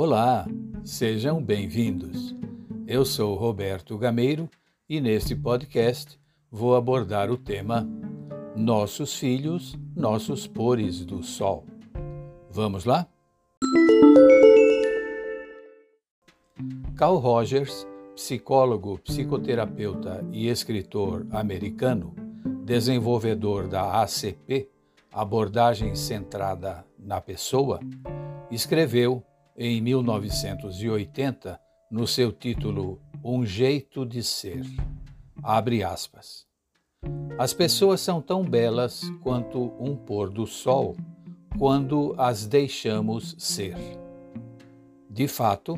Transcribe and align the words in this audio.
Olá, 0.00 0.46
sejam 0.84 1.42
bem-vindos. 1.42 2.32
Eu 2.86 3.04
sou 3.04 3.34
Roberto 3.34 3.98
Gameiro 3.98 4.48
e 4.88 5.00
neste 5.00 5.34
podcast 5.34 6.16
vou 6.48 6.76
abordar 6.76 7.32
o 7.32 7.36
tema 7.36 7.84
Nossos 8.54 9.16
Filhos, 9.18 9.76
Nossos 9.96 10.46
Pores 10.46 11.04
do 11.04 11.20
Sol. 11.24 11.66
Vamos 12.48 12.84
lá? 12.84 13.08
Carl 16.94 17.16
Rogers, 17.16 17.84
psicólogo, 18.14 19.00
psicoterapeuta 19.00 20.24
e 20.30 20.46
escritor 20.46 21.26
americano, 21.32 22.14
desenvolvedor 22.64 23.66
da 23.66 24.00
ACP, 24.00 24.68
abordagem 25.12 25.96
centrada 25.96 26.86
na 26.96 27.20
pessoa, 27.20 27.80
escreveu 28.48 29.24
em 29.60 29.80
1980 29.80 31.60
no 31.90 32.06
seu 32.06 32.30
título 32.30 33.02
Um 33.24 33.44
Jeito 33.44 34.06
de 34.06 34.22
Ser. 34.22 34.64
Abre 35.42 35.82
aspas. 35.82 36.46
As 37.36 37.52
pessoas 37.52 38.00
são 38.00 38.22
tão 38.22 38.44
belas 38.44 39.02
quanto 39.20 39.74
um 39.80 39.96
pôr 39.96 40.30
do 40.30 40.46
sol 40.46 40.96
quando 41.58 42.14
as 42.16 42.46
deixamos 42.46 43.34
ser. 43.36 43.76
De 45.10 45.26
fato, 45.26 45.74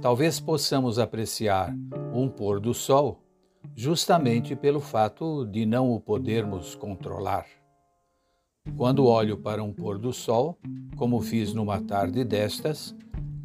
talvez 0.00 0.38
possamos 0.38 0.96
apreciar 0.96 1.74
um 2.14 2.28
pôr 2.28 2.60
do 2.60 2.72
sol 2.72 3.20
justamente 3.74 4.54
pelo 4.54 4.80
fato 4.80 5.44
de 5.44 5.66
não 5.66 5.90
o 5.90 6.00
podermos 6.00 6.76
controlar. 6.76 7.46
Quando 8.76 9.06
olho 9.06 9.36
para 9.36 9.62
um 9.62 9.72
pôr 9.72 9.98
do 9.98 10.12
sol, 10.12 10.58
como 10.96 11.20
fiz 11.20 11.52
numa 11.52 11.80
tarde 11.80 12.24
destas, 12.24 12.94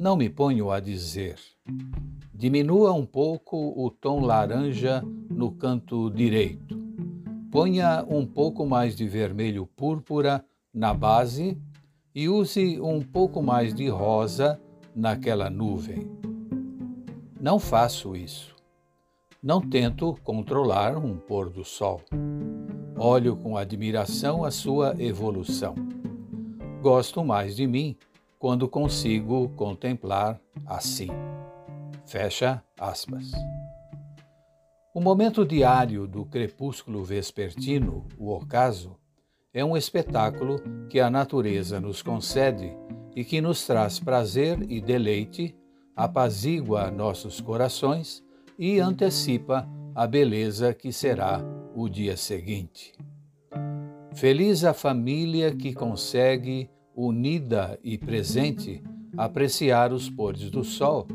não 0.02 0.16
me 0.16 0.28
ponho 0.28 0.72
a 0.72 0.80
dizer. 0.80 1.36
Diminua 2.34 2.92
um 2.92 3.06
pouco 3.06 3.56
o 3.78 3.92
tom 3.92 4.22
laranja 4.22 5.04
no 5.30 5.52
canto 5.52 6.10
direito. 6.10 6.76
Ponha 7.52 8.04
um 8.10 8.26
pouco 8.26 8.66
mais 8.66 8.96
de 8.96 9.08
vermelho 9.08 9.68
púrpura 9.68 10.44
na 10.74 10.92
base 10.92 11.56
e 12.16 12.28
use 12.28 12.82
um 12.82 13.00
pouco 13.00 13.44
mais 13.44 13.76
de 13.76 13.90
rosa 13.90 14.60
naquela 14.96 15.52
nuvem. 15.52 16.10
Não 17.40 17.60
faço 17.60 18.16
isso. 18.16 18.56
Não 19.42 19.62
tento 19.62 20.18
controlar 20.24 20.98
um 20.98 21.16
pôr 21.16 21.48
do 21.48 21.64
sol. 21.64 22.02
Olho 22.98 23.36
com 23.36 23.56
admiração 23.56 24.44
a 24.44 24.50
sua 24.50 24.96
evolução. 24.98 25.76
Gosto 26.82 27.24
mais 27.24 27.56
de 27.56 27.68
mim 27.68 27.96
quando 28.42 28.68
consigo 28.68 29.50
contemplar 29.50 30.42
assim. 30.66 31.10
Fecha 32.08 32.64
aspas. 32.80 33.32
O 34.96 35.00
momento 35.00 35.46
diário 35.46 36.08
do 36.08 36.26
crepúsculo 36.26 37.04
vespertino, 37.04 38.08
o 38.18 38.34
ocaso, 38.34 38.98
é 39.54 39.64
um 39.64 39.78
espetáculo 39.78 40.60
que 40.90 41.00
a 41.00 41.08
natureza 41.08 41.80
nos 41.80 42.02
concede 42.02 42.76
e 43.16 43.24
que 43.24 43.42
nos 43.42 43.64
traz 43.68 44.00
prazer 44.00 44.60
e 44.68 44.82
deleite, 44.82 45.56
apazigua 45.96 46.90
nossos 46.90 47.40
corações 47.40 48.24
e 48.58 48.80
antecipa 48.80 49.70
a 49.94 50.08
beleza 50.08 50.74
que 50.74 50.92
será 50.92 51.40
o 51.76 51.88
dia 51.88 52.18
seguinte. 52.18 52.92
Feliz 54.16 54.64
a 54.64 54.74
família 54.74 55.56
que 55.56 55.76
consegue 55.76 56.72
unida 56.96 57.80
e 57.84 57.98
presente, 57.98 58.82
apreciar 59.18 59.94
os 59.94 60.10
pôres 60.10 60.50
do 60.50 60.64
sol, 60.64 61.08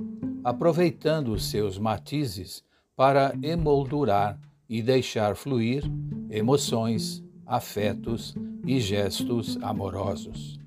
aproveitando 0.42 1.32
os 1.32 1.46
seus 1.46 1.78
matizes 1.78 2.62
para 2.94 3.34
emoldurar 3.42 4.40
e 4.68 4.82
deixar 4.82 5.36
fluir 5.36 5.84
emoções, 6.30 7.22
afetos 7.44 8.34
e 8.66 8.80
gestos 8.80 9.58
amorosos. 9.62 10.58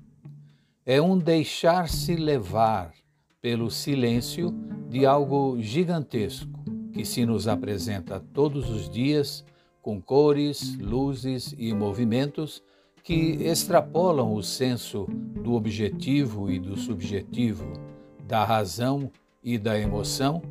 É 0.86 1.00
um 1.00 1.18
deixar-se 1.18 2.16
levar 2.16 2.92
pelo 3.40 3.70
silêncio 3.70 4.54
de 4.88 5.06
algo 5.06 5.60
gigantesco 5.60 6.48
que 6.92 7.04
se 7.04 7.24
nos 7.24 7.46
apresenta 7.46 8.20
todos 8.32 8.68
os 8.68 8.88
dias 8.88 9.44
com 9.80 10.00
cores, 10.00 10.76
luzes 10.78 11.54
e 11.56 11.72
movimentos 11.72 12.62
que 13.02 13.42
extrapolam 13.42 14.34
o 14.34 14.42
senso 14.42 15.06
do 15.42 15.54
objetivo 15.54 16.50
e 16.50 16.58
do 16.58 16.76
subjetivo, 16.76 17.72
da 18.26 18.44
razão 18.44 19.10
e 19.42 19.58
da 19.58 19.78
emoção, 19.78 20.42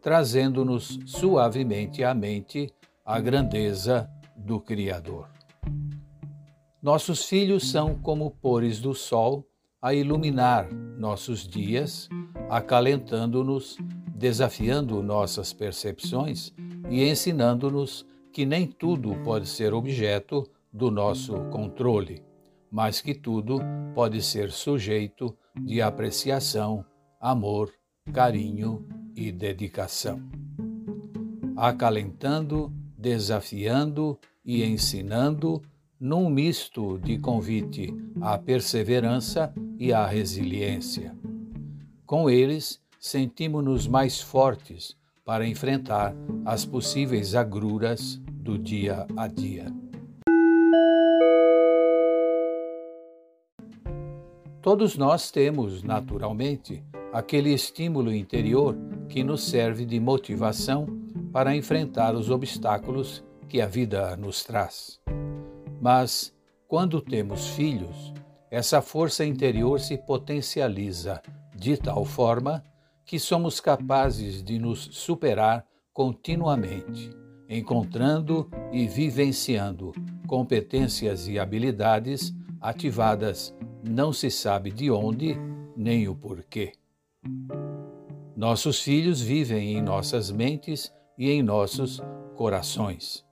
trazendo-nos 0.00 0.98
suavemente 1.04 2.04
à 2.04 2.14
mente 2.14 2.72
a 3.04 3.20
grandeza 3.20 4.08
do 4.36 4.60
Criador. 4.60 5.28
Nossos 6.80 7.24
filhos 7.24 7.68
são 7.68 7.96
como 7.96 8.30
pores 8.30 8.80
do 8.80 8.94
sol 8.94 9.44
a 9.82 9.92
iluminar 9.92 10.72
nossos 10.72 11.46
dias, 11.46 12.08
acalentando-nos, 12.48 13.76
desafiando 14.14 15.02
nossas 15.02 15.52
percepções 15.52 16.52
e 16.88 17.02
ensinando-nos 17.04 18.06
que 18.32 18.46
nem 18.46 18.66
tudo 18.66 19.14
pode 19.24 19.48
ser 19.48 19.74
objeto 19.74 20.48
do 20.76 20.90
nosso 20.90 21.32
controle, 21.50 22.22
mas 22.70 23.00
que 23.00 23.14
tudo 23.14 23.58
pode 23.94 24.22
ser 24.22 24.50
sujeito 24.50 25.34
de 25.58 25.80
apreciação, 25.80 26.84
amor, 27.18 27.72
carinho 28.12 28.86
e 29.14 29.32
dedicação. 29.32 30.20
Acalentando, 31.56 32.70
desafiando 32.98 34.18
e 34.44 34.62
ensinando 34.62 35.62
num 35.98 36.28
misto 36.28 36.98
de 36.98 37.18
convite 37.18 37.94
à 38.20 38.36
perseverança 38.36 39.54
e 39.78 39.94
à 39.94 40.06
resiliência. 40.06 41.16
Com 42.04 42.28
eles, 42.28 42.82
sentimos-nos 43.00 43.88
mais 43.88 44.20
fortes 44.20 44.94
para 45.24 45.48
enfrentar 45.48 46.14
as 46.44 46.66
possíveis 46.66 47.34
agruras 47.34 48.20
do 48.28 48.58
dia 48.58 49.06
a 49.16 49.26
dia. 49.26 49.85
Todos 54.66 54.96
nós 54.96 55.30
temos, 55.30 55.84
naturalmente, 55.84 56.82
aquele 57.12 57.54
estímulo 57.54 58.12
interior 58.12 58.76
que 59.08 59.22
nos 59.22 59.44
serve 59.44 59.86
de 59.86 60.00
motivação 60.00 60.88
para 61.32 61.54
enfrentar 61.54 62.16
os 62.16 62.30
obstáculos 62.30 63.22
que 63.48 63.60
a 63.60 63.66
vida 63.68 64.16
nos 64.16 64.42
traz. 64.42 65.00
Mas, 65.80 66.34
quando 66.66 67.00
temos 67.00 67.46
filhos, 67.50 68.12
essa 68.50 68.82
força 68.82 69.24
interior 69.24 69.78
se 69.78 69.96
potencializa 69.96 71.22
de 71.54 71.76
tal 71.76 72.04
forma 72.04 72.60
que 73.04 73.20
somos 73.20 73.60
capazes 73.60 74.42
de 74.42 74.58
nos 74.58 74.88
superar 74.90 75.64
continuamente, 75.92 77.08
encontrando 77.48 78.50
e 78.72 78.88
vivenciando 78.88 79.92
competências 80.26 81.28
e 81.28 81.38
habilidades 81.38 82.34
ativadas 82.60 83.54
não 83.82 84.12
se 84.12 84.30
sabe 84.30 84.70
de 84.70 84.90
onde 84.90 85.36
nem 85.76 86.08
o 86.08 86.14
porquê. 86.14 86.72
Nossos 88.36 88.80
filhos 88.80 89.20
vivem 89.20 89.76
em 89.76 89.82
nossas 89.82 90.30
mentes 90.30 90.92
e 91.18 91.30
em 91.30 91.42
nossos 91.42 92.02
corações. 92.34 93.24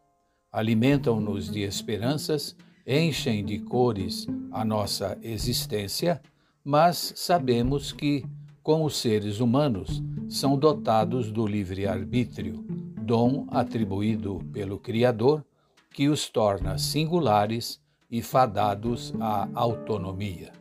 Alimentam-nos 0.50 1.50
de 1.50 1.60
esperanças, 1.60 2.56
enchem 2.86 3.44
de 3.44 3.58
cores 3.58 4.26
a 4.52 4.64
nossa 4.64 5.18
existência, 5.22 6.22
mas 6.64 7.12
sabemos 7.16 7.92
que, 7.92 8.24
como 8.62 8.88
seres 8.88 9.40
humanos, 9.40 10.02
são 10.28 10.56
dotados 10.56 11.30
do 11.30 11.46
livre-arbítrio, 11.46 12.64
dom 13.02 13.46
atribuído 13.50 14.38
pelo 14.52 14.78
Criador, 14.78 15.44
que 15.92 16.08
os 16.08 16.28
torna 16.28 16.78
singulares 16.78 17.80
e 18.14 18.22
fadados 18.22 19.12
à 19.18 19.48
autonomia. 19.56 20.52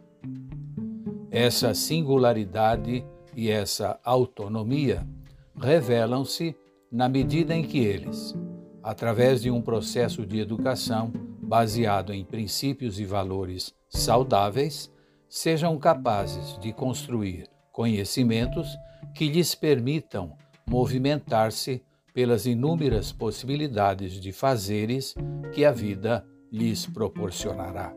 Essa 1.29 1.75
singularidade 1.75 3.05
e 3.35 3.47
essa 3.47 4.00
autonomia 4.03 5.07
revelam-se 5.55 6.55
na 6.91 7.07
medida 7.07 7.53
em 7.53 7.63
que 7.63 7.77
eles, 7.77 8.33
através 8.81 9.44
de 9.44 9.51
um 9.51 9.61
processo 9.61 10.25
de 10.25 10.39
educação 10.39 11.13
baseado 11.44 12.11
em 12.11 12.25
princípios 12.25 13.00
e 13.00 13.05
valores 13.05 13.71
saudáveis, 13.88 14.91
sejam 15.29 15.77
capazes 15.77 16.57
de 16.57 16.73
construir 16.73 17.47
conhecimentos 17.71 18.67
que 19.13 19.27
lhes 19.29 19.53
permitam 19.53 20.35
movimentar-se 20.65 21.83
pelas 22.15 22.47
inúmeras 22.47 23.11
possibilidades 23.11 24.13
de 24.19 24.31
fazeres 24.31 25.13
que 25.53 25.63
a 25.63 25.71
vida 25.71 26.25
lhes 26.53 26.85
proporcionará. 26.85 27.94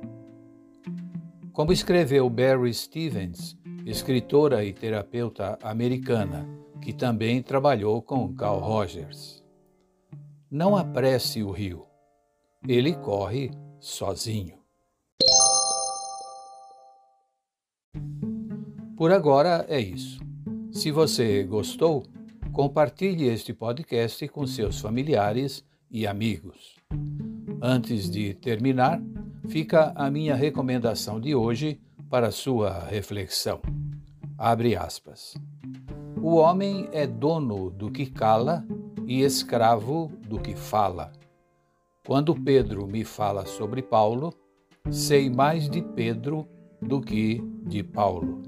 Como 1.53 1.73
escreveu 1.73 2.29
Barry 2.29 2.75
Stevens 2.75 3.57
escritora 3.87 4.65
e 4.65 4.73
terapeuta 4.73 5.57
americana 5.63 6.45
que 6.83 6.93
também 6.93 7.41
trabalhou 7.41 8.03
com 8.03 8.35
Carl 8.35 8.59
Rogers. 8.59 9.45
Não 10.51 10.77
apresse 10.77 11.41
o 11.43 11.53
rio, 11.53 11.87
ele 12.67 12.95
corre 12.97 13.53
sozinho. 13.79 14.59
Por 18.97 19.13
agora 19.13 19.65
é 19.69 19.79
isso. 19.79 20.21
Se 20.73 20.91
você 20.91 21.45
gostou, 21.45 22.03
compartilhe 22.53 23.29
este 23.29 23.53
podcast 23.53 24.27
com 24.29 24.47
seus 24.49 24.81
familiares 24.81 25.65
e 25.89 26.07
amigos. 26.09 26.75
Antes 27.61 28.11
de 28.11 28.35
terminar, 28.35 29.01
fica 29.49 29.93
a 29.95 30.11
minha 30.11 30.35
recomendação 30.35 31.21
de 31.21 31.35
hoje 31.35 31.81
para 32.11 32.31
sua 32.31 32.85
reflexão. 32.85 33.61
Abre 34.39 34.77
aspas. 34.77 35.35
O 36.21 36.37
homem 36.37 36.89
é 36.93 37.07
dono 37.07 37.71
do 37.71 37.91
que 37.91 38.07
cala 38.07 38.65
e 39.07 39.23
escravo 39.23 40.11
do 40.29 40.39
que 40.39 40.55
fala. 40.55 41.13
Quando 42.07 42.35
Pedro 42.35 42.87
me 42.87 43.05
fala 43.05 43.47
sobre 43.47 43.83
Paulo, 43.83 44.33
sei 44.91 45.31
mais 45.31 45.69
de 45.69 45.83
Pedro 45.83 46.47
do 46.81 47.01
que 47.01 47.43
de 47.67 47.83
Paulo. 47.83 48.43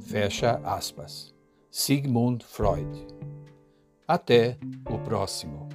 Fecha 0.00 0.60
aspas. 0.64 1.34
Sigmund 1.70 2.44
Freud. 2.44 3.06
Até 4.06 4.58
o 4.90 4.98
próximo. 4.98 5.68